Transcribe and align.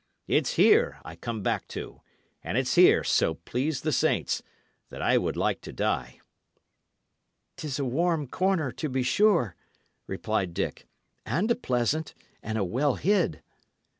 It's 0.27 0.53
here 0.53 0.97
I 1.05 1.15
come 1.15 1.43
back 1.43 1.67
to, 1.67 2.01
and 2.43 2.57
it's 2.57 2.73
here, 2.73 3.03
so 3.03 3.35
please 3.35 3.81
the 3.81 3.91
saints, 3.91 4.41
that 4.89 4.99
I 4.99 5.15
would 5.19 5.37
like 5.37 5.61
to 5.61 5.71
die." 5.71 6.19
"'Tis 7.55 7.77
a 7.77 7.85
warm 7.85 8.25
corner, 8.25 8.71
to 8.71 8.89
be 8.89 9.03
sure," 9.03 9.55
replied 10.07 10.55
Dick, 10.55 10.87
"and 11.23 11.51
a 11.51 11.55
pleasant, 11.55 12.15
and 12.41 12.57
a 12.57 12.63
well 12.63 12.95
hid." 12.95 13.43